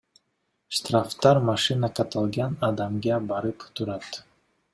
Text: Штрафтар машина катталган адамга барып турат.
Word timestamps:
Штрафтар 0.77 1.39
машина 1.49 1.91
катталган 1.99 2.57
адамга 2.69 3.21
барып 3.35 3.69
турат. 3.81 4.21